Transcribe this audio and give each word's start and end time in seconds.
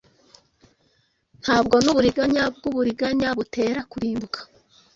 Ntabwo 1.41 1.75
nuburiganya 1.83 2.43
bwuburiganya 2.55 3.29
butera 3.37 3.79
kurimbuka 3.91 4.39